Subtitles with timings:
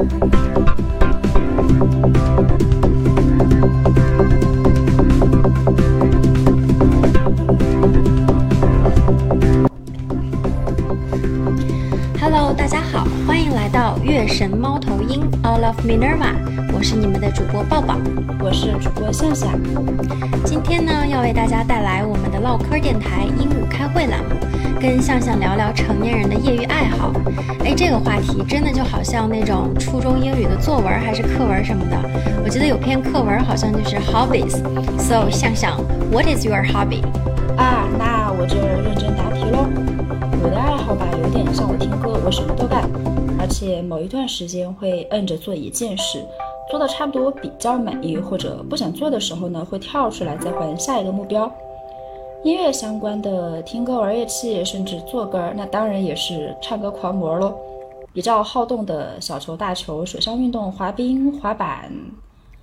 [0.00, 0.08] Hello，
[12.56, 16.32] 大家好，欢迎来到月神猫头鹰 All of Minerva，
[16.72, 17.98] 我是你们的主播抱抱，
[18.40, 19.48] 我是主播笑笑。
[20.46, 24.30] 今天呢，要为大家带来我们的唠嗑电台鹦鹉开会栏目，
[24.80, 27.12] 跟向向聊聊成年人的业余爱好。
[27.64, 31.96] 哎，这个话题真的就好像那种初中英语的作文还是课文什么的，
[32.42, 34.56] 我记得有篇课文好像就是 hobbies。
[34.98, 35.78] So，向向
[36.10, 37.02] ，What is your hobby？
[37.56, 39.66] 啊，那我就认真答题喽。
[40.42, 42.88] 我的爱好吧，有点像我听歌，我什么都干，
[43.38, 46.24] 而且某一段时间会摁着做一件事，
[46.70, 51.52] 做到差不多比较满意或者不想做的时候呢，会跳出来再换下一个目标。
[52.42, 57.54] 音乐相关的，听歌、玩乐器，甚至做歌，那当然也是唱歌狂魔喽。
[58.14, 61.92] 比较好动的小球、大球、水上运动、滑冰、滑板。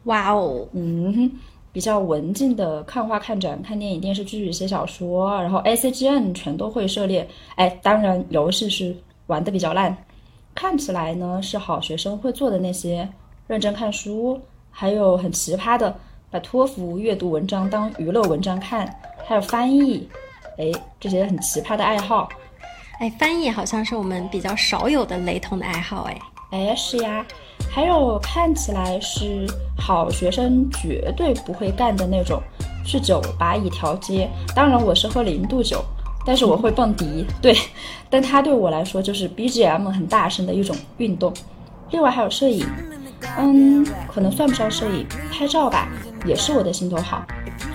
[0.06, 1.32] 哇哦，嗯。
[1.74, 7.28] 比较文静的看画、看展、看电影、电视剧、写小说，然后 A C G N 全都会涉猎。
[7.56, 8.96] 哎，当然游戏是
[9.28, 9.96] 玩的比较烂，
[10.56, 13.08] 看起来呢是好学生会做的那些，
[13.46, 14.40] 认真看书，
[14.72, 15.94] 还有很奇葩的
[16.32, 18.92] 把托福阅读文章当娱乐文章看，
[19.28, 20.08] 还有翻译，
[20.58, 22.30] 哎，这些很奇葩的爱好。
[23.00, 26.18] 哎，翻译好像是我们比较少有的雷同的爱好，哎。
[26.52, 27.26] 哎，是呀，
[27.70, 29.46] 还有看起来是
[29.78, 32.42] 好学生绝对不会干的那种，
[32.86, 34.30] 去酒吧一条街。
[34.56, 35.84] 当然我是喝零度酒，
[36.26, 37.54] 但是我会蹦迪，对，
[38.10, 41.34] 但它对我来说就是 BGM 很大声的一种运动。
[41.92, 42.66] 另外还有摄影，
[43.38, 45.90] 嗯，可能算不上摄影，拍照吧，
[46.26, 47.26] 也是我的心头好。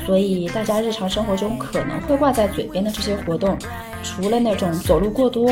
[0.07, 3.57] 所以大家日常生活中可能会挂在嘴边的这些活动，
[4.03, 5.51] 除了那种走路过多、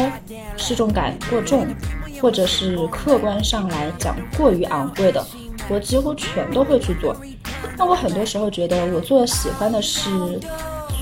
[0.57, 1.67] 失重感过重。
[2.21, 5.27] 或者是客观上来讲过于昂贵的，
[5.71, 7.17] 我几乎全都会去做。
[7.79, 10.11] 那我很多时候觉得我做喜欢的事，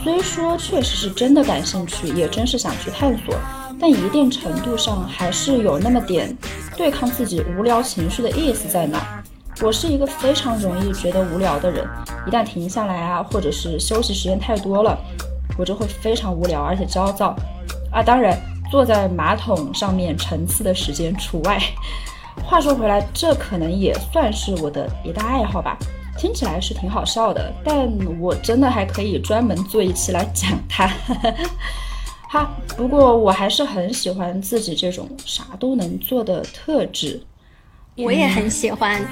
[0.04, 3.34] 虽说确实是真的感兴趣，也真是想去探索，
[3.80, 6.38] 但一定程度上还是有那么点
[6.76, 9.17] 对抗自己无聊情绪的意思在那。
[9.62, 11.86] 我是一个非常容易觉得无聊的人，
[12.26, 14.98] 一旦停下来啊，或者是休息时间太多了，
[15.58, 17.36] 我就会非常无聊而且焦躁
[17.92, 18.02] 啊。
[18.02, 18.38] 当然。
[18.70, 21.58] 坐在马桶上面沉思的时间除外。
[22.44, 25.78] 话说回来，这可能也算是我的一大爱好吧。
[26.18, 27.90] 听起来是挺好笑的，但
[28.20, 30.86] 我真的还可以专门做一期来讲它。
[32.28, 37.22] 哈，不过我还是很喜欢自己这种啥都能做的特质。
[37.96, 39.02] 我也很喜欢。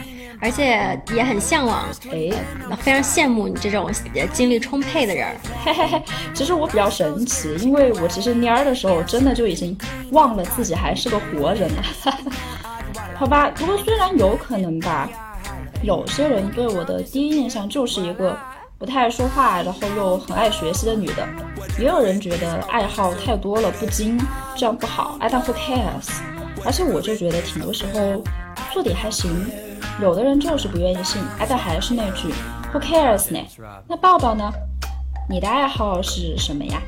[0.41, 2.31] 而且也很向往，哎，
[2.79, 3.91] 非常羡慕你这种
[4.33, 5.35] 精力充沛的人。
[5.65, 6.03] 嘿嘿嘿，
[6.35, 9.77] 其实我比较神奇，因为我其实蔫儿的时候，真的就已经
[10.11, 11.83] 忘了自己还是个活人了。
[13.17, 15.09] 好吧，不过虽然有可能吧，
[15.83, 18.39] 有些人对我的第一印象就是一个
[18.79, 21.27] 不太爱说话，然后又很爱学习的女的。
[21.79, 24.19] 也有人觉得爱好太多了不精，
[24.55, 25.17] 这样不好。
[25.21, 26.09] I don't cares。
[26.65, 28.23] 而且我就觉得挺多时候
[28.73, 29.31] 做的也还行。
[30.01, 32.29] 有的人就是不愿意信，哎，但还是那句
[32.73, 33.41] ，Who cares 呢？
[33.89, 34.53] 那抱抱呢？
[35.29, 36.81] 你的爱好是什么呀？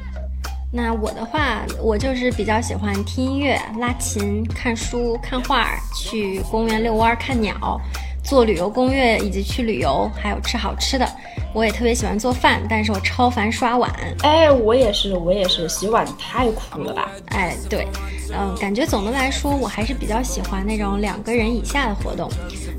[0.70, 5.66] 那我的话，我就是比较喜欢听音乐、拉琴、看书、看画、
[5.96, 7.80] 去公园遛弯、看鸟。
[8.28, 11.08] 做旅游攻略，以及去旅游，还有吃好吃的。
[11.54, 13.90] 我也特别喜欢做饭，但是我超烦刷碗。
[14.20, 17.10] 哎，我也是，我也是，洗碗太苦了吧？
[17.28, 17.88] 哎，对，
[18.30, 22.30] 嗯，感觉总的来说，我还是比较喜欢那种两个人以下的活动。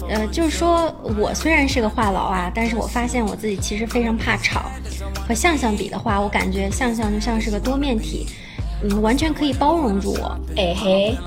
[0.08, 4.62] 呃，就是说我虽然是个话痨啊，但是我发现我自己其实非常怕吵。
[5.28, 8.28] 和向向比的话，我感觉向向就像是个多面体，
[8.84, 10.40] 嗯，完全可以包容住我。
[10.56, 11.18] 哎嘿。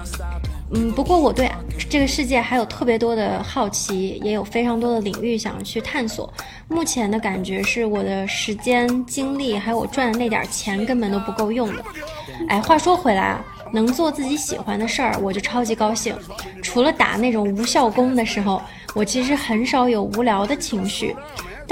[0.74, 1.50] 嗯，不过我对
[1.88, 6.32] 这个世界还有特别多的好奇，也有非常多的领域想要去探索。
[6.68, 11.84] 目前的感觉是我的时间、精力还有我赚的那点钱根本都不够用的。
[12.48, 16.16] 哎，话说回来啊，能做自己喜欢的事儿，我就超级高兴。
[16.62, 18.62] 除了打那种无效工的时候，
[18.94, 21.14] 我其实很少有无聊的情绪。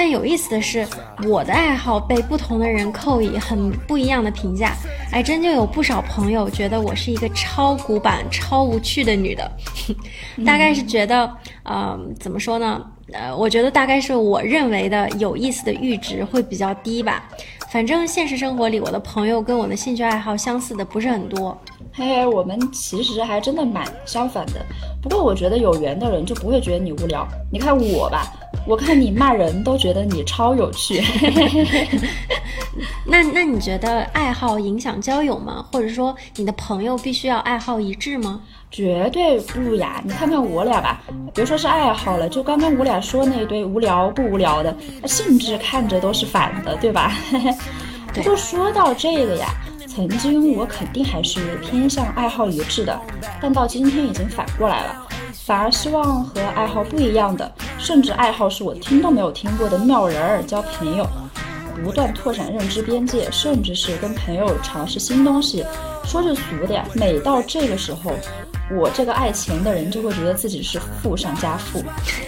[0.00, 0.86] 但有意思的是，
[1.28, 4.72] 我的爱好被不同的人扣以很不一样的评价，
[5.12, 9.52] 还真就有不少朋友觉得我是一个超古板、超无趣的女的，
[10.42, 11.30] 大概是觉得，
[11.64, 12.82] 嗯，怎么说呢？
[13.12, 17.28] 呃，我觉得大概是我认为的有意思的阈值会比较低吧。
[17.70, 21.54] 反正现实生活里，我的朋友跟我的兴趣爱好相似的不是很多。
[21.92, 24.64] 嘿嘿，我们其实还真的蛮相反的。
[25.02, 27.26] 不过我觉得有缘的人就不会觉得你无聊。
[27.50, 28.32] 你看我吧。
[28.66, 31.02] 我看你骂人都觉得你超有趣，
[33.06, 35.64] 那那你觉得爱好影响交友吗？
[35.72, 38.42] 或者说你的朋友必须要爱好一致吗？
[38.70, 40.02] 绝对不呀！
[40.04, 41.00] 你看看我俩吧，
[41.34, 44.76] 别说是爱好了，就刚刚我俩说那堆无聊不无聊的，
[45.06, 47.16] 性质看着都是反的，对吧？
[48.12, 49.46] 不过说到这个呀，
[49.92, 52.98] 曾经我肯定还是偏向爱好一致的，
[53.42, 55.08] 但到今天已经反过来了，
[55.44, 61.04] 反而希望和爱好不一样的，甚至爱好是我听都没有听过的妙人儿交朋友。
[61.82, 65.64] 不断拓展认知边界，甚至是跟朋友尝试新东西。
[66.04, 68.12] 说句俗的呀，每到这个时候，
[68.78, 71.82] 我这个爱钱的人就会觉得自己是富上加富。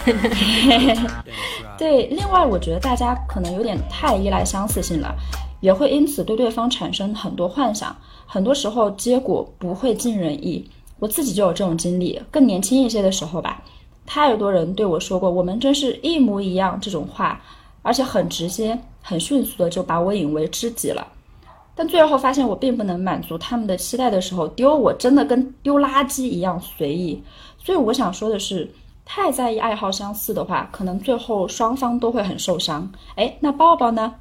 [1.77, 5.15] 对，另外我觉得大家可能有点太依赖相似性了，
[5.63, 10.63] 也会因此对对方产生很多幻想，很多时候结果不会尽人意。
[10.99, 13.65] 我自己就有这种经历，更年轻一些的时候吧，
[14.05, 17.41] 太多人对我说过“我们真是一模一样”这种话。
[17.85, 21.05] 而且很直接、很迅速的就把我引为知己了，
[21.75, 27.21] 但最后发现我并不能满足他们的期待的时候，丢我真的跟丢垃圾一样随意。
[27.59, 28.71] 所以我想说的是，
[29.05, 32.89] 太在意爱好相似的话，可能最后双方都会很受伤。
[33.17, 34.15] 哎，那抱抱呢？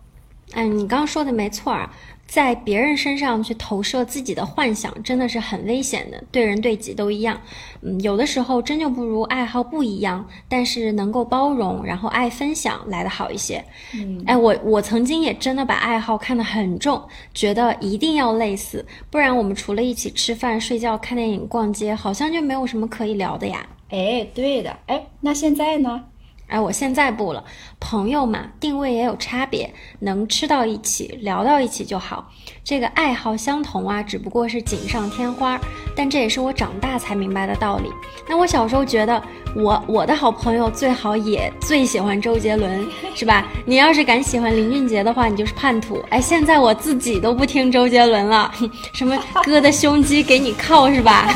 [0.53, 1.91] 嗯，你刚刚说的没错啊。
[2.27, 6.23] 在别人身上去投射自己的幻想，真的是很危险的。
[6.31, 7.37] 对人对己都一样，
[7.81, 13.61] 嗯，有的时候真就不如爱好不一样，但是能够包容，然后爱分享来的好一些。
[13.93, 23.67] 嗯，哎，我我曾经也真的把爱好看得很重，觉得一定要类似，不然我们除了一起吃饭、睡觉、看电影、逛街，好像就没有什么可以聊的呀。
[23.89, 26.05] 哎，对的，哎，那现在呢？
[26.51, 27.41] 哎，我现在不了，
[27.79, 32.29] 朋友嘛，定位也有差别，能吃到一起，聊到一起就好。
[32.61, 35.57] 这个爱好相同啊，只不过是锦上添花，
[35.95, 37.89] 但这也是我长大才明白的道理。
[38.27, 39.23] 那我小时候觉得，
[39.55, 43.47] 我我的好朋友最好也最喜欢周杰伦，是吧？
[43.65, 46.03] 你要是敢喜欢林俊杰的话，你就是叛徒。
[46.09, 48.51] 哎，现在我自己都不听周杰伦了，
[48.93, 51.33] 什么哥的胸肌给你靠，是吧？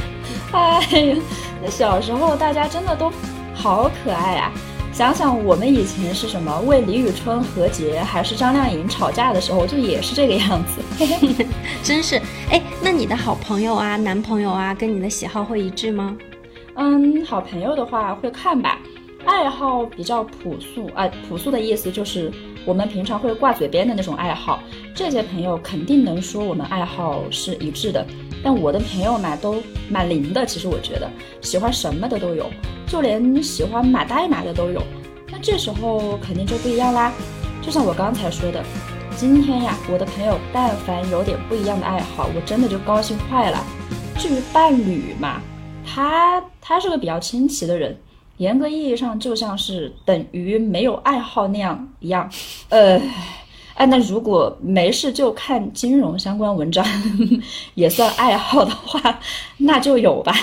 [0.52, 1.16] 哎呀，
[1.68, 3.12] 小时候大家真的都。
[3.56, 4.52] 好可爱啊！
[4.92, 10.80] 想想我们以前是什么为李宇春和解，还是张靓颖吵架的时候，就也是这个样子。
[11.82, 12.20] 真是
[12.50, 16.16] 哎，那你的好朋友啊、男朋友啊，跟你的喜好会一致吗？
[16.74, 18.78] 嗯，好朋友的话会看吧。
[19.24, 22.30] 爱好比较朴素啊，朴素的意思就是
[22.66, 24.60] 我们平常会挂嘴边的那种爱好。
[24.94, 28.04] 这些朋友肯定能说我们爱好是一致的。
[28.42, 30.44] 但我的朋友嘛，都蛮灵的。
[30.44, 31.10] 其实我觉得
[31.40, 32.50] 喜欢什么的都有，
[32.86, 34.82] 就连喜欢买代码的都有。
[35.30, 37.12] 那这时候肯定就不一样啦。
[37.62, 38.62] 就像我刚才说的，
[39.16, 43.64] 今天呀，我的朋友但凡有点不一样的爱好，我真的就高兴坏了。
[44.18, 45.40] 至于伴侣嘛，
[45.84, 47.96] 他他是个比较清奇的人。
[48.38, 52.30] 严格意义上，就像是等于没有爱好那样一样。
[52.68, 53.00] 呃，
[53.74, 56.84] 哎，那如果没事就看金融相关文章，
[57.74, 59.20] 也算爱好的话，
[59.58, 60.34] 那就有吧。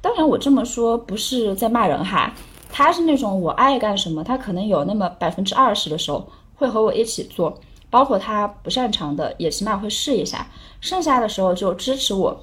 [0.00, 2.32] 当然，我这么说不是在骂人哈。
[2.70, 7.56] 他是那种我爱干什么，他可能有那么百分之二十的时候会和我一起做，
[7.88, 10.46] 包括他不擅长的，也起码会试一下。
[10.80, 12.42] 剩下的时候就支持我。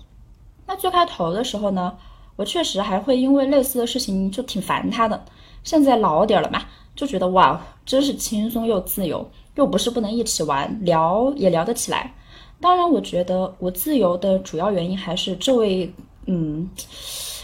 [0.66, 1.94] 那最开头的时候呢？
[2.42, 5.24] 我确实还会因为类似的事情就挺烦他的，
[5.64, 6.64] 现在老点了嘛，
[6.96, 9.24] 就觉得哇，真是轻松又自由，
[9.54, 12.12] 又不是不能一起玩，聊也聊得起来。
[12.60, 15.94] 当然，我觉得我自由的主要原因还是这位
[16.26, 16.68] 嗯。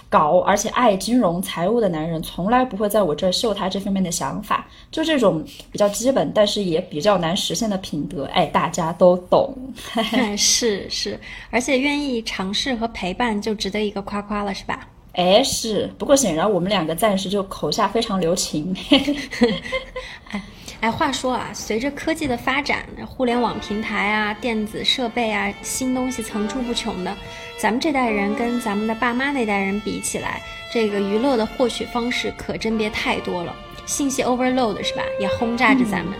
[0.09, 9.53] 搞而且爱金融财务的男人，从来不会在我这儿秀他这方面的想法，就这种比较基本，但是也比较难实现的品德，哎，大家都懂。
[10.37, 14.87] 是是，而且愿意尝试和陪伴，就值得一个夸夸了，是吧？
[15.13, 15.89] 哎，是。
[15.97, 18.75] 不过显然我们两个暂时就口下非常留情。
[20.31, 20.41] 哎。
[20.79, 27.15] 哎，话说啊，随着科技的发展，互联网平台啊、电子设备啊，新东西层出不穷的。
[27.57, 30.39] 咱们这代人跟咱们的爸妈那代人比起来，
[30.71, 33.55] 这个娱乐的获取方式可真别太多了。
[33.87, 35.01] 信息 overload 是吧？
[35.19, 36.13] 也轰炸着咱们。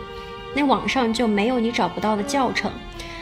[0.55, 2.71] 那网上就没有你找不到的教程。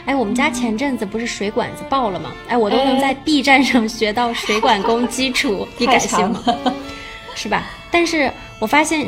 [0.06, 2.32] 哎，我们家前阵子不是水管子爆了吗？
[2.48, 6.42] 哎，我都能在 B 站上学到水管工基础， 你敢信吗？
[7.36, 7.68] 是吧？
[7.92, 9.06] 但是我发现。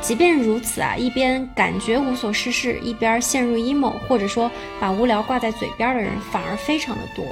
[0.00, 7.24] 即便如此啊，一边感觉无所事事，一边陷入 emo，或者说把无聊挂在嘴边的人反而非常的多。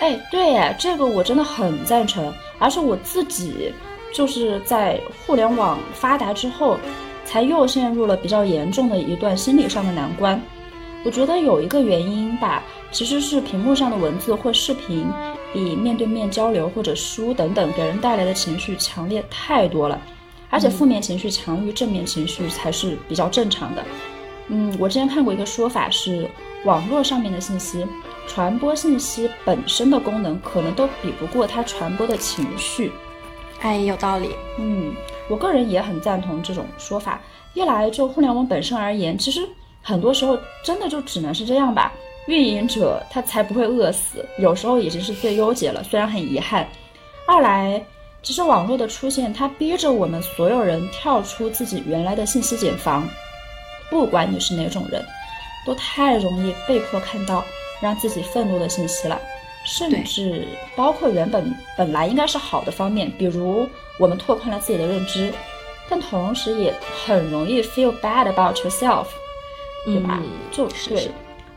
[0.00, 2.32] 哎，对，这个我真的很赞成。
[2.58, 3.72] 而且我自己
[4.12, 6.78] 就是在互联网发达之后，
[7.24, 10.40] 才又陷入了比较严重的一段心理上的难关。
[11.04, 15.06] 我觉得有一个原因吧，其实是屏幕上的文字或视频
[15.52, 20.00] 比面对面交流或者书等等给人带来的情绪强烈太多了。
[20.50, 23.84] 而且负面情绪强于正面情绪才是比较正常的。
[24.48, 26.28] 嗯，我之前看过一个说法是，
[26.64, 27.86] 网络上面的信息，
[28.26, 32.90] 传播信息本身的功能可能都比不过它传播的情绪。
[33.60, 34.34] 哎，有道理。
[34.58, 34.92] 嗯，
[35.28, 37.20] 我个人也很赞同这种说法。
[37.54, 39.48] 一来就互联网本身而言，其实
[39.82, 41.92] 很多时候真的就只能是这样吧。
[42.26, 46.68] 运营者他才不会饿死，有时候已经是最优解了，虽然很遗憾。
[47.26, 47.84] 二来，
[48.22, 53.08] 其实网络的出现，它逼着我们所有人跳出自己原来的信息茧房，
[53.88, 55.04] 不管你是哪种人，
[55.64, 57.42] 都太容易被迫看到
[57.80, 59.18] 让自己愤怒的信息了，
[59.64, 60.46] 甚至
[60.76, 63.66] 包括原本本来应该是好的方面，比如
[63.98, 65.32] 我们拓宽了自己的认知，
[65.88, 66.74] 但同时也
[67.04, 69.06] 很容易 feel bad about yourself，
[69.86, 70.20] 对吧？
[70.50, 71.10] 就对。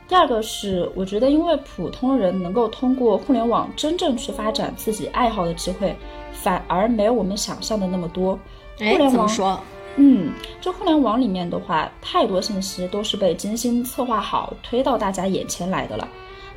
[0.08, 5.96] 第二个是，我觉得因为普通人能够通过互联网真正去发展自己爱好的机会，
[6.44, 8.38] 反而没有我们想象的那么多。
[8.78, 9.60] 互联网说？
[9.96, 16.08] 嗯，这互联网里面的话，太多信息都是被精心策划好推到大家眼前来的了。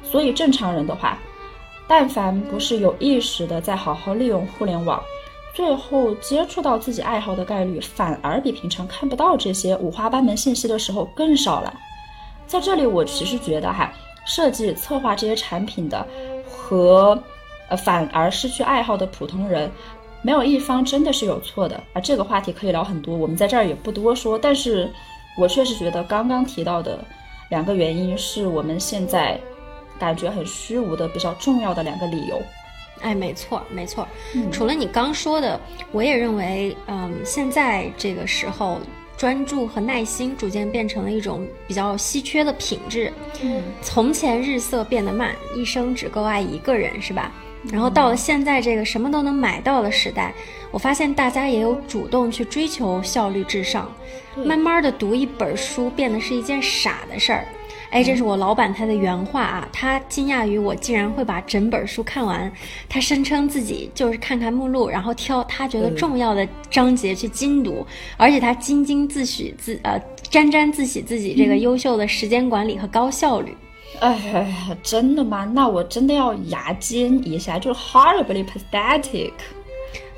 [0.02, 1.18] 所以正常人的话，
[1.86, 5.00] 但凡不是有意识的在好好利用互联网，
[5.52, 11.72] 最后接触到自己爱好的概率，反而比平常看不到这些五花八门信息的时候更少了。
[12.46, 13.92] 在这里，我其实觉得哈，
[14.24, 16.06] 设计策划这些产品的
[16.48, 17.20] 和
[17.68, 19.70] 呃反而失去爱好的普通人，
[20.22, 22.00] 没有一方真的是有错的啊。
[22.00, 24.38] 这个话题可以聊很多，我们在这儿也不多说。
[24.38, 24.90] 但是
[25.38, 26.98] 我确实觉得刚刚提到的
[27.50, 29.38] 两个原因，是我们现在
[29.98, 32.40] 感觉很虚无的比较重要的两个理由。
[33.00, 34.06] 哎，没错，没错。
[34.50, 35.60] 除了你刚说的，
[35.92, 38.78] 我也认为，嗯，现在这个时候。
[39.18, 43.10] 专注和耐心逐渐变成了一种比较稀缺的品质。
[43.42, 47.32] 嗯，从前日色变得慢，一生只够爱一个人，是吧？
[47.70, 50.32] 然后到了现在这个什么都能买到的时代，
[50.70, 53.90] 我发现大家也有主动去追求效率至上，
[54.44, 57.44] 慢慢的读一本书变得是一件傻的事儿。
[57.90, 62.50] 哎，这是我老板他的原话啊，他惊讶于我竟然会把整本书看完。
[62.88, 73.56] 他声称自己就是看看目录，然后挑他觉得重要的章节去精读，而且他津津自喜自呃沾沾自喜自己这个优秀的时间管理和高效率。
[74.00, 75.50] 哎，真的吗？
[75.54, 79.32] 那我真的要牙尖一下，就是 horribly pathetic。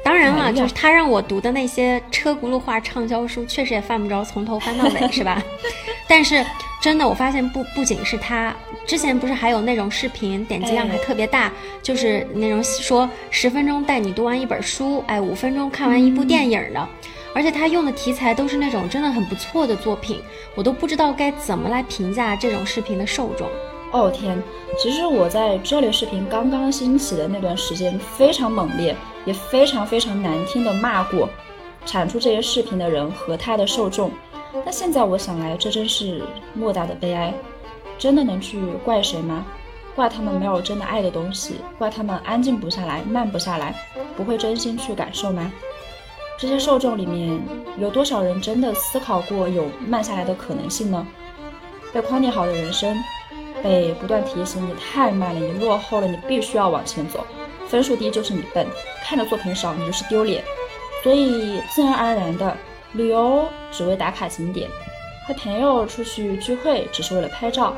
[0.02, 5.42] 当然了，就是他让我读的那些车轱辘话畅销书，确实也犯不着从头翻到尾，是吧？
[6.08, 6.42] 但是
[6.80, 8.54] 真的，我发现不不仅是他，
[8.86, 16.88] 之前不是还有那种视频点击量还特别大，就是那种说十分钟带你读完一本书，哎，五分钟看完一部电影的，
[17.38, 20.20] 而且他用的题材都是那种真的很不错的作品，
[20.56, 23.48] 我都不知道该怎么来评价这种视频的受众。
[23.92, 24.42] 哦天，
[24.76, 28.92] 其实我在这类视频刚刚兴起的那段时间，非常猛烈，
[29.24, 31.30] 也非常非常难听的骂过
[31.86, 34.10] 产出这些视频的人和他的受众。
[34.64, 36.20] 但现在我想来，这真是
[36.54, 37.32] 莫大的悲哀。
[37.96, 39.46] 真的能去怪谁吗？
[39.94, 43.72] 怪他们没有真的爱的东西，怪他们安静不下来，慢不下来，
[44.16, 45.52] 不会真心去感受吗？
[46.38, 47.38] 这些受众里面
[47.78, 51.06] 有多少人真的思考过有慢下来的可能性呢？
[51.92, 52.96] 被框定好的人生。
[53.60, 57.26] 被不断提醒你太慢了，你落后了，你必须要往前走。
[57.66, 58.64] 分数低就是你笨，
[59.02, 60.44] 看的作品少你就是丢脸。
[61.02, 62.56] 所以自然而然的，
[62.92, 64.70] 旅游只为打卡景点，
[65.26, 67.74] 和朋友出去聚会只是为了拍照。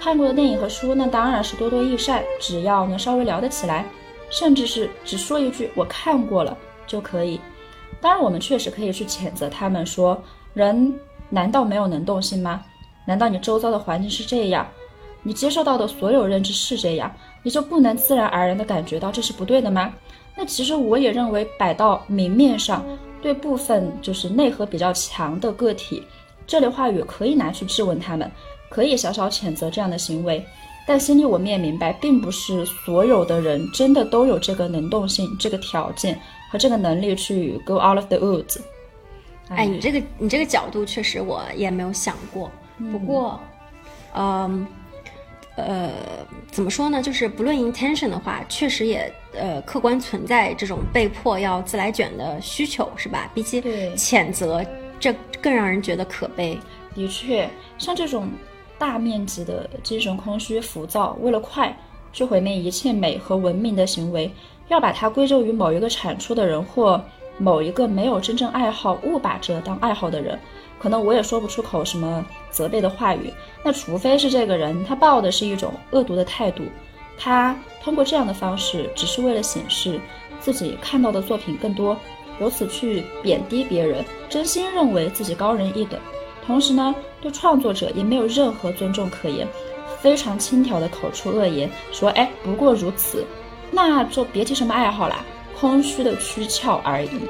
[0.00, 3.84] 看过的电影和书那当然是多多益善，只要能稍微聊得起来，
[4.30, 7.40] 甚至是只说一句我看过了就可以。
[8.00, 10.20] 当然，我们确实可以去谴责他们，说
[10.54, 10.94] 人
[11.28, 12.62] 难道没有能动性吗？
[13.06, 14.66] 难道你周遭的环境是这样？
[15.22, 19.92] 你接受到的所有认知是这样，你就不能自然而然地感觉到这是不对的吗？
[20.34, 22.82] 那其实我也认为，摆到明面上，
[23.20, 26.02] 对部分就是内核比较强的个体，
[26.46, 28.30] 这类话语可以拿去质问他们，
[28.70, 30.42] 可以小小谴责这样的行为。
[30.86, 36.18] 但心里我们也明白，并不是所有的人真的都有这个能动性、这个条件
[36.50, 38.58] 和这个能力去 go out of the woods。
[39.48, 42.50] 哎，你这个你这个角度确实我也没有想过。
[42.90, 43.40] 不过，
[44.14, 44.66] 嗯。
[45.56, 45.90] 呃，
[46.50, 47.02] 怎么说呢？
[47.02, 53.30] 就是不论 intention 的话，确实也呃客观存在这种被迫要自来卷的需求，是吧？
[53.34, 53.60] 比起
[53.94, 54.64] 谴责，
[54.98, 56.58] 这更让人觉得可悲。
[56.94, 58.30] 的确，像这种
[58.78, 61.76] 大面积的精神空虚、浮躁，为了快
[62.10, 64.32] 去毁灭一切美和文明的行为，
[64.70, 66.98] 要把它归咎于某一个产出的人或
[67.36, 70.38] 某一个没有真正爱好、误把这当爱好的人。
[70.78, 73.30] 可能我也说不出口什么责备的话语，
[73.62, 76.62] 那除非是这个人他抱的是一种恶毒的态度，
[77.18, 80.00] 他通过这样的方式，只是为了显示
[80.38, 81.94] 自己看到的作品更多，
[82.40, 86.00] 由此去贬低别人，真心认为自己高人一等，
[86.46, 89.46] 同时呢，对创作者也没有任何尊重可言，
[90.00, 93.22] 非常轻佻的口出恶言，说：“哎，不过如此，
[93.70, 95.24] 那就别提什么爱好啦，
[95.58, 97.28] 空虚的躯壳而已。”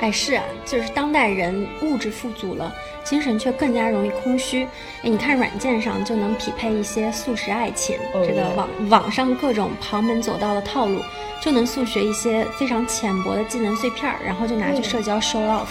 [0.00, 4.64] 哎，是啊，就是当代人物质富足了，精神却更加容易空虚。
[5.02, 11.00] 哎，你看软件上就能匹配一些素食爱情，这个网网上各种旁门左道的套路，
[11.40, 15.68] 就能速学一些非常浅薄的技能碎片儿，然后就拿去社交 show off。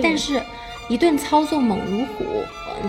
[0.00, 0.40] 但是，
[0.88, 2.24] 一顿操作猛如虎。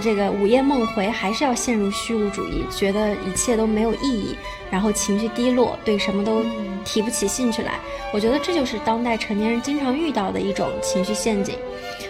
[0.01, 4.35] 这个午夜梦回还是要陷入虚无主义，觉得一切都没有意义，
[4.69, 6.43] 然后情绪低落，对什么都
[6.83, 7.79] 提不起兴趣来。
[8.11, 11.55] 我觉得这就是当代成年人经常遇到的一种情绪陷阱。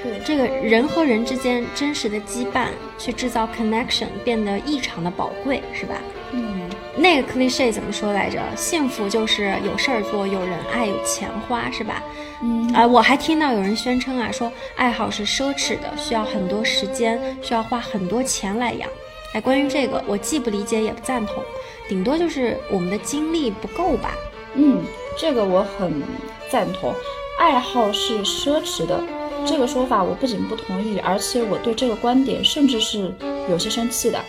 [0.04, 5.96] 对，这个人和人之间真实的羁绊，去制造 connection 变得异常的宝贵，是吧？
[6.32, 6.65] 嗯，
[7.06, 8.42] 那个 cliche 怎么说来着？
[8.58, 12.02] 幸福就是有事儿做，有人爱，有钱花，是吧？
[12.42, 18.90] 嗯，啊，我还听到有人宣称啊，说爱好是奢侈的，需要很多时间，需要花很多钱来养。
[19.36, 21.44] 哎，关于这个，我既不理解也不赞同，
[21.88, 24.16] 顶多就是我们的精力不够吧。
[24.56, 24.84] 嗯，
[25.16, 26.02] 这个我很
[26.50, 26.92] 赞同，
[27.38, 29.00] 爱好是奢侈的
[29.46, 33.14] 这个说法，我不仅不同意，而且我对这个观点甚至是
[33.48, 34.20] 有些生气的。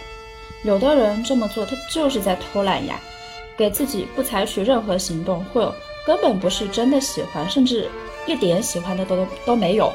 [0.67, 2.99] 有的人这么做，他就是在偷懒呀，
[3.57, 5.73] 给自己不采取任何行动，或
[6.05, 7.89] 根本不是真的喜欢，甚至
[8.27, 9.93] 一点喜欢的都都没有。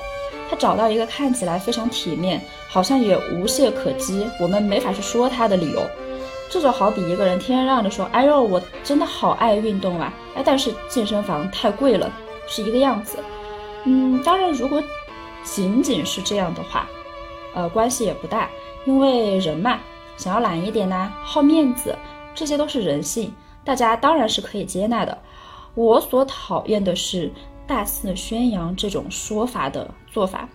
[0.49, 5.81] 他找到一个看起来非常体面，好像也无懈可击，我们没法去说他的理由。
[6.49, 12.09] 这就好比一个人天天嚷着说：“哎呦，我真的好爱运动啊！”哎，但是健身房太贵了，
[12.47, 13.17] 是一个样子。
[13.85, 14.81] 嗯，当然，如果
[15.43, 16.89] 仅仅是这样的话，
[17.53, 18.49] 呃，关系也不大，
[18.85, 19.79] 因为人嘛。
[20.21, 21.97] 想要懒一点呢，好面子，
[22.35, 23.33] 这些都是人性，
[23.65, 25.17] 大家当然是可以接纳的。
[25.73, 27.31] 我所讨厌的是
[27.65, 30.47] 大肆宣扬这种说法的做法。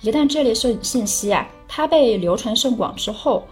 [0.00, 3.46] 一旦这类信信息啊，它被流传甚广之后，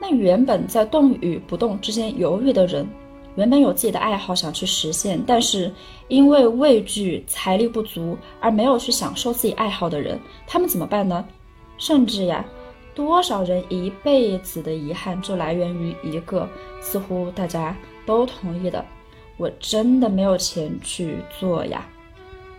[0.00, 2.88] 那原本在动与不动之间犹豫的人，
[3.34, 5.70] 原本有自己的爱好想去实现，但是
[6.08, 11.22] 因为畏惧财力不足而没有去享受自己爱好的人，他们怎么办呢？
[11.76, 12.42] 甚至呀。
[12.94, 16.48] 多少人一辈子的遗憾就来源于一个
[16.80, 17.74] 似乎大家
[18.04, 18.84] 都同意的，
[19.36, 21.86] 我真的没有钱去做呀。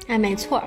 [0.07, 0.63] 哎，没错。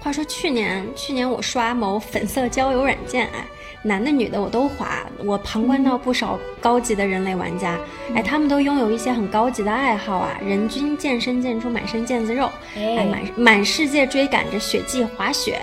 [0.00, 3.46] 话说去年，去年我刷某粉色交友软件，哎，
[3.82, 7.78] 男的女的我都滑，我旁观到不少高级的人类玩家，
[8.14, 15.58] 哎，他们都拥有一些很高级的爱好啊，人均健身健出满身腱子肉，哎，满满世界追赶着雪季滑雪。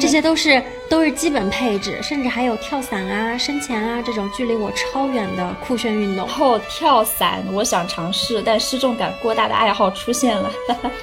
[0.00, 6.28] 这些都是都是基本配置，甚至还有跳伞啊、深潜啊这种距离我超远的酷炫运动。
[6.28, 10.50] 哦，跳伞，我想尝试，但失重感过大的爱好出现了。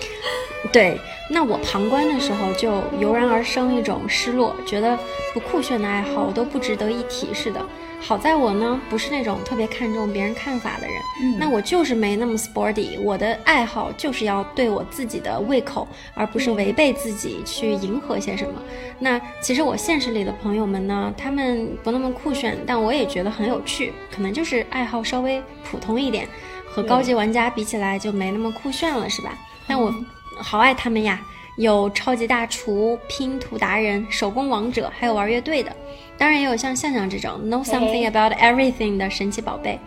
[0.71, 4.97] 对，那我旁观的时候就油然而生一种失落，觉得
[5.33, 7.63] 不酷炫的爱好都不值得一提似的。
[7.99, 10.95] 好在我呢不是那种特别看重别人看法的人，
[11.39, 18.61] 那我就是没那么 sporty，我的爱好就是要对我自己的胃口，而不是违背自己去迎合些什么。
[18.99, 26.27] 那其实我现实里的朋友们呢，他们不那么酷炫，但我也觉得很有趣，可能就是爱好稍微普通一点，
[26.69, 29.35] 和高级玩家比起来就没那么酷炫了，是吧？
[29.67, 29.91] 但我
[30.37, 31.19] 好爱他们呀，
[31.57, 35.75] 有超级大厨、拼图达人、手工王者，还有玩乐队的。
[36.17, 39.79] 当然也有像向向这种 know something about everything 的神奇宝贝。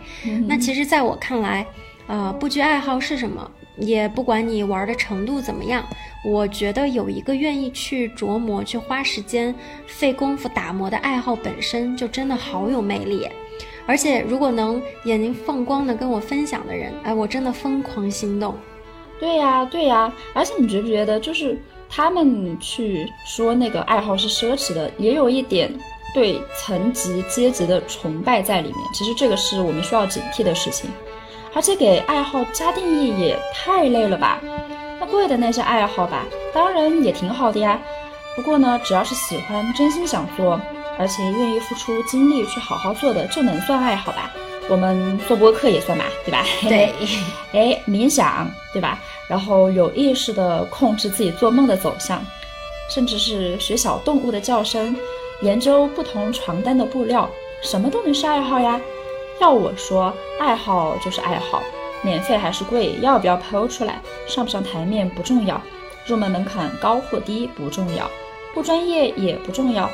[0.47, 1.65] 那其实，在我看来，
[2.07, 5.83] 呃，不拘爱好是什么，也不管你玩的程度怎么样，
[6.23, 9.53] 我觉得有一个愿意去琢磨、去花时间、
[9.87, 13.27] 费功夫打磨的爱好本身就真的好有魅力。
[13.87, 18.55] 而且，如果能眼睛放光的跟我分享的人，哎，我真的疯狂心动。
[19.19, 20.11] 对呀，对呀。
[20.33, 21.57] 而且你觉不觉得，就是
[21.89, 25.71] 他们去说那个爱好是奢侈的，也有一点。
[26.11, 30.89] 对层级阶级的崇拜在里面，其实这个是我们需要警惕的事情，
[31.53, 34.41] 而且给爱好加定义也太累了吧？
[34.99, 37.79] 那贵的那些爱好吧，当然也挺好的呀。
[38.35, 40.59] 不过呢，只要是喜欢、真心想做，
[40.97, 44.31] 而且愿意付出精力去好好做的，就能算爱好吧？
[44.69, 46.45] 我们做播客也算嘛，对吧？
[46.69, 46.93] 对，
[47.51, 48.99] 哎，冥想，对吧？
[49.27, 52.23] 然后有意识的控制自己做梦的走向，
[52.89, 54.95] 甚至是学小动物的叫声。
[55.41, 57.29] 研究不同床单的布料，
[57.61, 58.79] 什么都能是爱好呀。
[59.39, 61.63] 要我说，爱好就是爱好，
[62.01, 65.61] 免费还是贵，要不要抛出来，上不上台面不重要，
[66.05, 68.09] 入门门槛高或低不重要，
[68.53, 69.89] 不专业也不重要。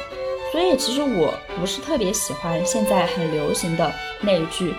[0.55, 3.91] 所以其实我不是特别喜欢现在很流行的
[4.21, 4.73] 那一句，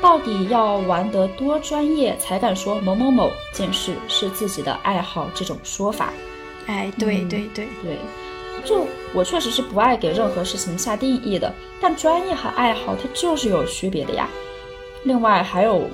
[0.00, 6.14] 到底要玩得多专业才敢说某某某件事是自己的爱好这种说法。
[6.64, 7.98] 哎，对对对对。
[8.64, 14.30] 就我确实是不爱给任何事情下定义的，但专业和爱好它就是有区别的呀。
[15.02, 15.90] 另外还有，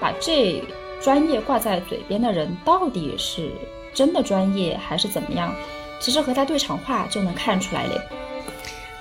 [0.00, 0.64] 把这
[1.02, 3.50] 专业挂在嘴边的人到底是
[3.92, 5.54] 真的专业还是怎么样？
[6.00, 8.00] 其实和他对场话就能看出来嘞。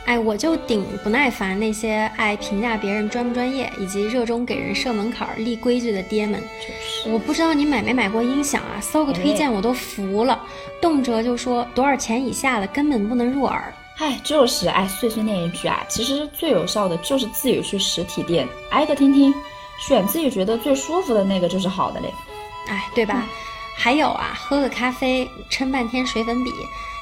[0.10, 6.41] 哎，我就顶不耐烦那些爱评价别人专不专业，以及热衷给人设门槛、立规矩的爹们。
[6.60, 8.82] 就是，我不知道你买没买过音响啊？
[8.82, 10.41] 搜个推荐我都服了，
[10.82, 13.72] 动辄就说多少钱以下的根本不能入耳。
[14.00, 19.32] 哎，就是哎，碎碎念一句啊，其实最有效的就是自己去实体店挨个听听，
[19.80, 22.12] 选自己觉得最舒服的那个就是好的嘞。
[22.67, 23.28] 哎，对吧？
[23.78, 26.52] 还有啊，喝个咖啡撑半天水粉笔，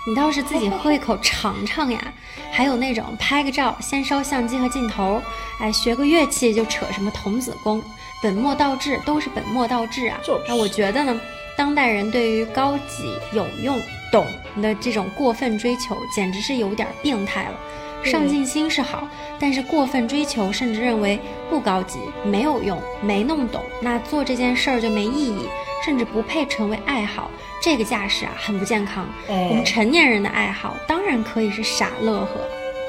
[0.08, 2.02] 你倒是自己喝一口尝尝呀。
[2.50, 5.22] 还有那种拍个照先烧相机和镜头，
[5.60, 7.84] 哎，学个乐器就扯什么童子功，
[8.24, 10.17] 本末倒置都是本末倒置啊。
[10.24, 11.20] 就是啊，我觉得呢，
[11.58, 13.78] 当代人对于高级、有用、
[14.10, 14.26] 懂
[14.62, 17.60] 的这种过分追求，简直是有点病态了。
[18.02, 19.06] 上进心是好，
[19.38, 25.50] 但是过分追求，甚至认为不高级、没有用、没弄懂，那做这件事儿就没意义，
[25.86, 27.30] 甚至不配成为爱好。
[27.62, 29.06] 这个架势啊，很不健康。
[29.28, 32.28] 我们哎，成年人的爱好当然可以是傻乐呵。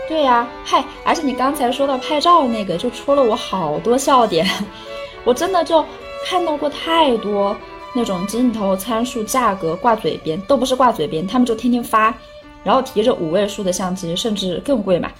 [0.08, 4.46] 对呀、嗨，而且你刚才说到拍照那个，就戳了我好多笑点。
[5.24, 5.84] 我真的就
[6.26, 7.56] 看到过太多
[7.94, 12.14] 那种镜头、参数、价格挂嘴边，都不是挂嘴边，他们就天天发，
[12.62, 15.10] 然后提着五位数的相机，甚至更贵嘛。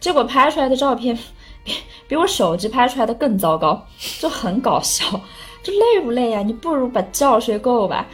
[0.00, 1.18] 结果拍出来的照片
[1.64, 1.74] 比
[2.06, 3.84] 比我手机拍出来的更糟糕，
[4.20, 5.20] 就很搞笑。
[5.62, 8.06] 这累不累呀、你不如把觉睡够吧。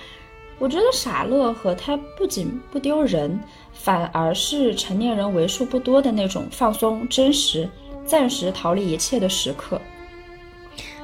[0.59, 3.39] 我觉得傻乐呵它不仅不丢人，
[3.73, 7.69] 反而是成年人为数不多的那种放松、真实、
[8.07, 9.81] 暂时逃离一切的时刻。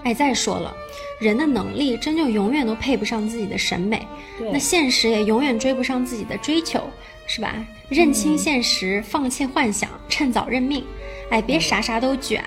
[0.03, 0.75] 哎，再说了，
[1.21, 4.07] 人的能力真就永远都配不上自己的审美，
[4.53, 6.81] 那现实也永远追不上自己的追求，
[7.27, 7.55] 是吧？
[7.91, 10.83] 认清现实，放弃幻想，趁早认命。
[11.29, 12.43] 哎，别啥啥都卷，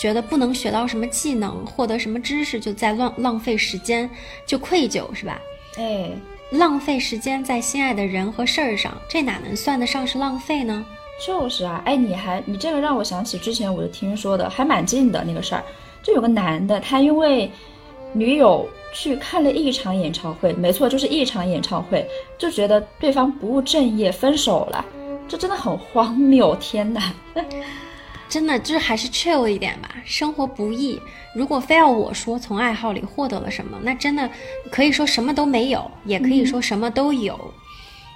[0.00, 4.08] 觉得不能学到什么技能，获得什么知识就在浪浪费时间，
[4.46, 5.38] 就愧疚，是吧？
[5.76, 6.10] 哎，
[6.52, 10.82] 浪费时间在心爱的人和事儿上，这哪能算得上是浪费呢？
[11.22, 15.62] 就是啊，哎，你还你这个让我想起之前我就听说的，还蛮近的那个事儿，
[16.02, 17.50] 就有个男的，他因为
[18.14, 22.08] 女友去看了一场演唱会，没错，就是一场演唱会，
[22.38, 24.82] 就觉得对方不务正业，分手了，
[25.28, 27.12] 这真的很荒谬，天哪！
[28.30, 30.98] 真的就是还是 chill 一点吧，生活不易。
[31.34, 34.30] 如果非要我说从爱好里获得了什么，那真的
[34.70, 37.52] 可以说什么都没有，也可以说什么都有。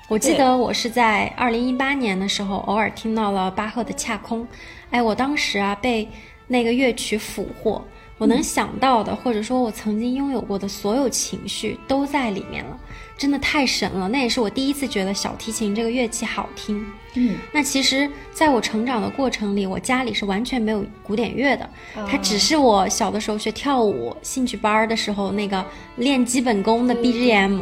[0.09, 4.43] 我记得我是在二零一八年的时候，偶尔听到了巴赫的《恰空》，
[4.91, 6.09] 哎，我当时啊被
[6.47, 7.85] 那个乐曲俘获，
[8.19, 12.79] 我能想到的，或者说我曾经拥有过的所有情绪都在里面了，
[13.19, 14.09] 真的太神了。
[14.09, 16.87] 那也是我第一次觉得小提琴这个乐器好听。
[17.17, 21.69] 嗯，那其实，在我成长的过程里，我家里是完全没有古典乐的，
[22.09, 25.65] 它只是我小的时候学跳舞兴趣班儿的时候那个
[25.97, 27.61] 练基本功的 BGM，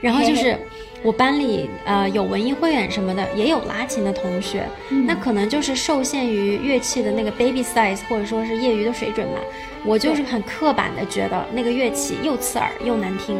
[0.00, 0.58] 然后就是
[1.02, 4.66] 我班里呃有文艺汇演什么的，也有拉琴的同学，
[5.06, 9.40] 那可能就是受限于乐器的那个 baby size 或者说是业余的水准吧，
[9.84, 13.38] 我就是很刻板的觉得那个乐器又刺耳又难听。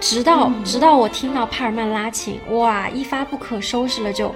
[0.00, 4.34] 直到直到我听到帕尔曼拉琴，哇，一发不可收拾了就。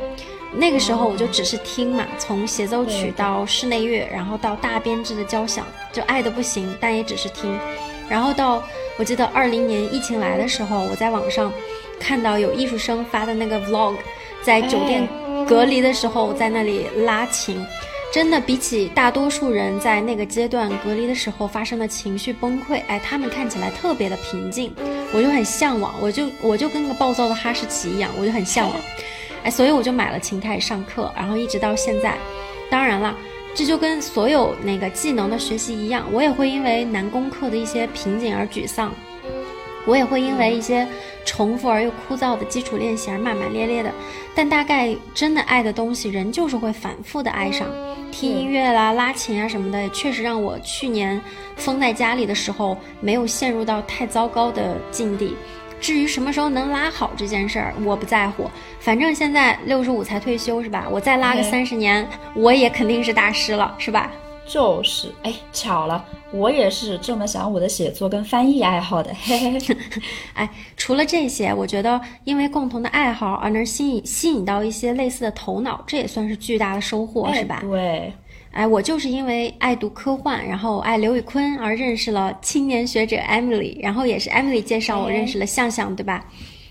[0.57, 7.59] 那个时候我就只是听嘛，从协奏曲到室内乐，然后到大编制的交响，就爱的不行，但也只是听。
[8.09, 8.63] 然后到
[8.97, 11.53] 我记得二零年疫情来的时候，我在网上
[12.05, 13.97] 看到有艺术生发的那个 vlog，
[14.43, 15.09] 在酒店
[15.49, 17.65] 隔离的时候在那里拉琴，
[18.13, 24.71] 真的比起大多数人在那个阶段隔离的时候发生的情绪崩溃，哎，他们看起来特别的平静，
[25.15, 28.77] 我就很向往，我就我就跟个暴躁的哈士奇一样，我就很向往，
[29.43, 32.19] 哎，所以我就买了琴开始上课，然后一直到现在。
[32.71, 33.17] 当然了，
[33.55, 38.93] 这就跟所有那个技能的学习一样，我也会因为难攻克的一些瓶颈而沮丧，
[39.87, 40.87] 我也会因为一些
[41.25, 43.91] 重复而又枯燥的基础练习而骂骂咧咧的。
[44.35, 47.69] 但大概真的爱的东西，人就是会反复的爱上。
[48.11, 51.21] 听音乐啦、拉琴啊什么的，也确实让我去年
[51.57, 55.37] 封在家里的时候没有陷入到太糟糕的境地。
[55.81, 58.51] 至于什么时候能拉好这件事儿，我不在乎。
[58.81, 60.87] 反正现在六十五才退休是吧？
[60.91, 64.11] 我再拉个哎三十年，我也肯定是大师了，是吧？
[64.47, 69.77] 就是，哎，巧了，我也是这么想我的写作跟翻译爱好的，嘿嘿嘿。
[70.35, 77.61] 哎，除了这些，我觉得因为共同的爱好而能吸引吸引到一些类似的头脑，这也算是巨大的收获，哎是吧？
[77.63, 78.13] 对，
[78.53, 86.27] 哎，我就是因为爱读科幻，然后爱刘宇坤而认识了青年学者 Emily，然后也是 Emily 介绍我认识了向向，对吧？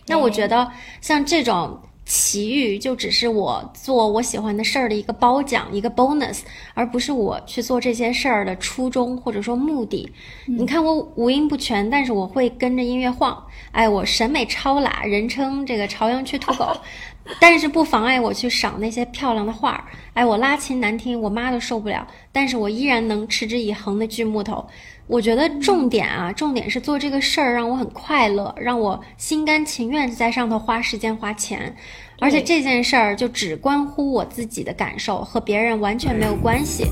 [0.05, 0.69] 那我觉得
[1.01, 1.79] 像这种
[2.15, 6.41] 奇遇就只是我做我喜欢的事儿的一个褒奖，一个 bonus，
[6.75, 10.07] 而不是我去做这些事儿的初衷或者说目的。
[10.45, 13.43] 你看我五音不全，但是我会跟着音乐晃。
[13.71, 16.77] 哎，我审美超拉，人称这个朝阳区土狗，
[17.39, 19.83] 但是不妨碍我去赏那些漂亮的画儿。
[20.13, 24.65] 哎，我拉琴难听，我妈都受不了，但是我依然能持之以恒的锯木头。
[25.07, 31.75] 我觉得重点啊，重点是做这个事儿让我很快乐，让我心甘情愿在上头花时间花钱，
[32.19, 36.85] 而且这件事儿就只关乎我自己的感受，和别人完全没有关系。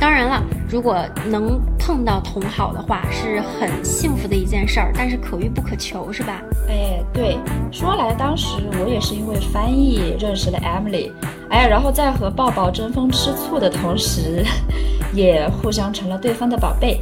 [0.00, 0.96] 当然了，如果
[1.28, 6.40] 能碰到同好的话，是很幸福的一件事儿，但是可遇不可求，是吧？
[6.68, 7.36] 哎，对，
[7.72, 11.10] 说来当时我也是因为翻译认识了 Emily，
[11.50, 14.44] 哎，然后在和抱抱争风吃醋的同时，
[15.12, 17.00] 也互相成了对方的宝贝。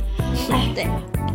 [0.51, 0.87] 哎，对。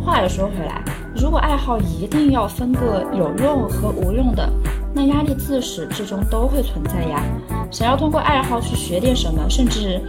[0.04, 0.82] 话又说回来，
[1.14, 4.50] 如果爱好一定要分个有用和无用的，
[4.92, 7.22] 那压力自始至终都会存在呀。
[7.70, 10.00] 想要通过爱好去学点什么，甚至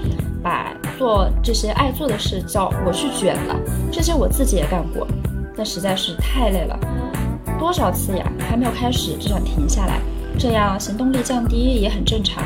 [0.41, 3.55] 把做这些爱做的事叫我去卷了，
[3.91, 5.07] 这些我自己也干过，
[5.55, 6.79] 但实在是太累了。
[7.59, 9.99] 多少次呀，还没有开始就想停下来，
[10.37, 12.43] 这样行动力降低也很正常。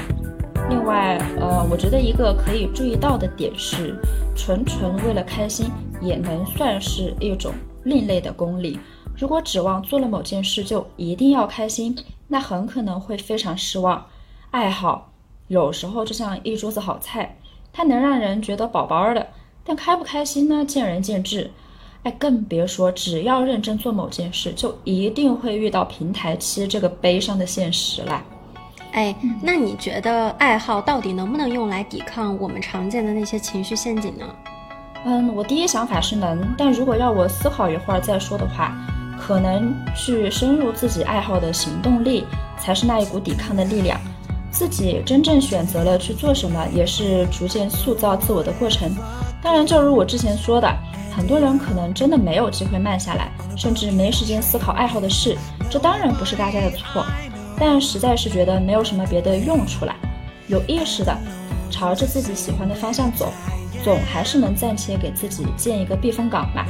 [0.70, 3.96] 另外，呃，我觉得一个可以注意到的点是，
[4.36, 8.78] 纯纯为了开心也能算是一种另类的功利。
[9.18, 11.96] 如果指望做了某件事就一定要开心，
[12.28, 14.06] 那很可能会非常失望。
[14.52, 15.10] 爱好
[15.48, 17.38] 有时候就像一桌子好菜，
[17.78, 19.28] 它能让人觉得饱饱的，
[19.64, 20.66] 但开不开心呢？
[20.66, 21.52] 见仁见智。
[22.02, 28.24] 哎，更别说只要认真做某件事，就一定会遇到平台期这个悲伤的现实啦。
[28.94, 34.26] 哎，那你觉得爱好到底能不能用来抵抗我们常见的那些情绪陷阱呢？
[35.06, 38.76] 嗯，我第一想法是能，但如果要我思考一会儿再说的话，
[39.20, 42.26] 可能去深入自己爱好的行动力
[42.58, 44.00] 才是那一股抵抗的力量。
[44.52, 48.90] 自己真正选择了去做什么，也是逐渐塑造自我的过程。
[49.42, 50.68] 当然，正如我之前说的，
[51.16, 55.38] 很多人可能真的没有机会慢下来，甚至没时间思考爱好的事，
[55.70, 57.06] 这当然不是大家的错。
[57.60, 59.96] 但实在是觉得没有什么别的用处了，
[60.48, 61.16] 有意识的
[61.70, 63.32] 朝着自己喜欢的方向走，
[63.84, 66.66] 总还是能暂且给自己建一个避风港吧。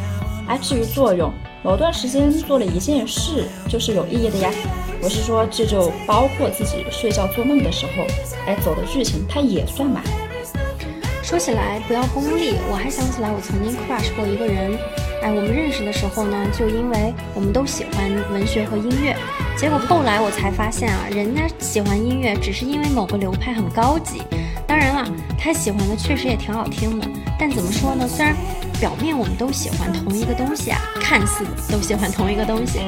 [0.47, 1.31] 而至于作用，
[1.67, 4.49] 某段时间做了一件事就是有意义的呀。
[5.03, 8.06] 我是说，这就包括自己睡觉做梦的时候，
[8.45, 10.01] 哎，走的剧情它也算嘛。
[11.21, 14.80] 说起来不要功利，我还想起来我曾经 crush 过一个人。
[15.21, 19.13] 哎，我们认识的时候呢，就因为我们都喜欢文学和音乐，
[19.58, 24.21] 结果后来我才发现啊，人家喜欢音乐只是因为某个流派很高级。
[24.65, 25.06] 当然了，
[25.38, 27.08] 他喜欢的确实也挺好听的，
[27.39, 28.08] 但怎么说呢？
[28.08, 28.36] 虽然
[28.80, 32.80] 表面我们都喜欢同一个东西啊，看似都喜欢同一个东西，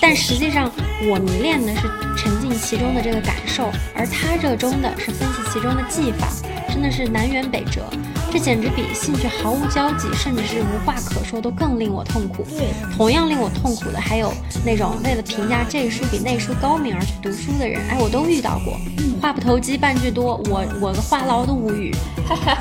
[0.00, 0.70] 但实际上
[1.08, 1.82] 我迷恋的是
[2.16, 6.28] 沉浸其中的这个感受，而他热衷的是分析其中的技法，
[6.68, 7.88] 真的是南辕北辙。
[8.32, 12.44] 这简直比兴趣毫无交集，甚至是无话可说都更令我痛苦。
[12.44, 14.32] 对，同样令我痛苦的还有
[14.64, 17.80] 那种为了评价这书比那书高明而去读书的人。
[17.88, 18.78] 哎，我都遇到过。
[19.20, 21.94] 话不投机半句多，我我的话痨都无语。
[22.26, 22.58] 哈哈，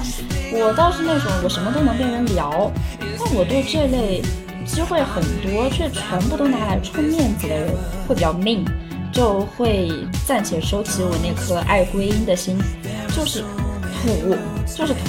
[0.54, 2.72] 我倒是那种我什么都能跟人聊，
[3.18, 4.22] 但我对这类
[4.66, 7.70] 机会很多却全部都拿来充面子的人
[8.08, 8.66] 会比较命，
[9.12, 9.92] 就会
[10.26, 12.58] 暂且收起我那颗爱归因的心，
[13.16, 14.36] 就是土，
[14.76, 15.00] 就是土。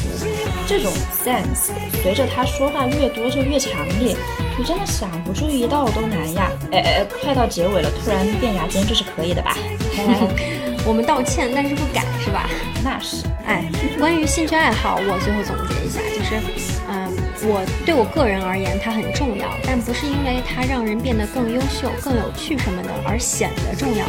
[0.66, 0.92] 这种
[1.24, 4.16] sense 随着他说话越多就越强烈，
[4.56, 6.52] 你真的想不注意到都难呀！
[6.70, 9.56] 哎哎，快到结尾了，突然变牙尖，这是可以的吧？
[10.86, 12.48] 我们道歉，但是不改，是吧？
[12.82, 13.26] 那是。
[13.46, 13.64] 哎，
[13.98, 17.10] 关于兴趣爱好，我最后总结一下，就是，嗯，
[17.42, 24.04] 我对我个人而言，它很重要，但不是因为它让人变得更优秀、更有趣什么的而显得重要，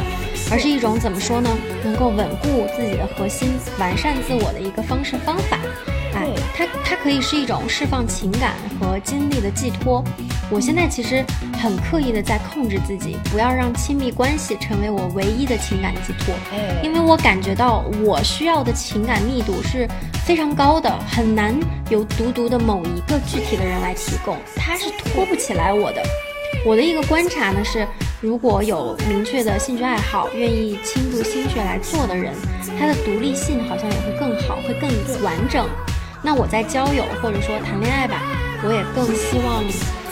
[0.52, 1.50] 而是一种怎么说呢？
[1.84, 5.58] 能够稳固自己的核心、完善自我的一个方式方法。
[6.92, 10.04] 哎，它它可以是一种释放情感和精力的寄托。
[10.50, 11.24] 我现在其实
[11.58, 16.36] 很刻意的在控制自己，不要让亲密关系成为我唯一的情感寄托。
[16.52, 19.88] 哎，因为我感觉到我需要的情感密度是
[20.26, 21.58] 非常高的，很难
[21.90, 26.04] 由独独的某一个具体的人来提供，它是托不起来我的。
[26.66, 27.88] 我的一个观察呢是，
[28.20, 32.34] 如果有明确的兴趣爱好，愿意倾注心血来做的人，
[32.78, 34.90] 他的独立性好像也会更好，会更
[35.24, 35.66] 完整。
[36.22, 38.22] 那我在交友或者说谈恋爱吧，
[38.64, 39.64] 我也更希望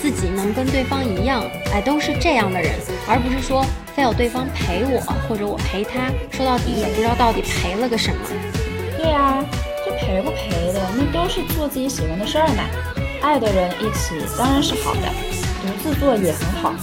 [0.02, 2.72] 自己能跟对方一样，哎，都是这样的人，
[3.08, 3.64] 而不是说
[3.96, 8.22] 非要对方陪我或者我陪他，说到底也不知道到底陪了个什么。
[8.98, 9.44] 对啊，
[9.86, 12.64] 这陪不陪的，那都是做自己喜欢的事儿嘛。
[13.22, 15.08] 爱的人一起当然是好的，
[15.62, 16.74] 独自做也很好，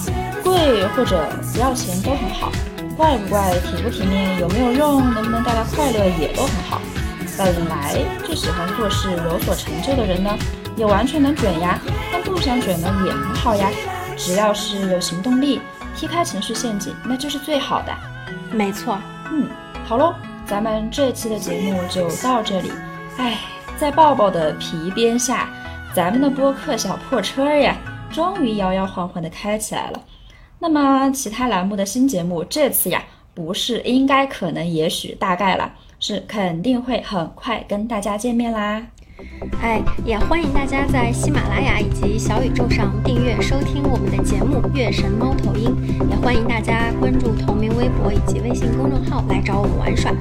[0.44, 2.52] 贵或者不要钱都很好。
[2.96, 6.80] 怪不怪、体不体面、有没有用、能不能带来快乐，也都很好。
[7.36, 7.94] 本来
[8.26, 10.36] 就喜欢做事、有所成就的人呢，
[10.76, 11.78] 也完全能卷呀。
[12.12, 13.70] 但不想卷呢，也很好呀。
[14.16, 15.60] 只要是有行动力，
[15.94, 17.92] 踢开情绪陷阱，那就是最好的。
[18.50, 18.98] 没错，
[19.30, 19.48] 嗯，
[19.84, 20.14] 好喽，
[20.46, 22.72] 咱们这期的节目就到这里。
[23.18, 23.38] 哎，
[23.76, 25.50] 在抱抱的皮鞭下，
[25.94, 27.76] 咱们的播客小破车呀，
[28.10, 30.02] 终于摇摇晃晃的开起来了。
[30.58, 35.70] 那么，其他栏目的新节目，这次呀，不是应该、可能、也许、大概了，
[36.08, 38.80] 是肯定会很快跟大家见面啦。
[39.60, 45.74] 哎，也欢迎大家在喜马拉雅以及小宇宙上订阅收听我们的节目《月神猫头鹰》，
[46.08, 50.12] 也欢迎大家关注同名微博以及微信公众号来找我们玩耍。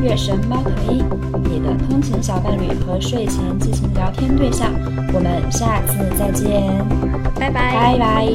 [0.00, 1.04] 月神猫头鹰，
[1.42, 4.72] 你的通勤小伴侣和睡前进行聊天对象。
[5.12, 6.72] 我们下次再见，
[7.34, 8.28] 拜拜，拜拜。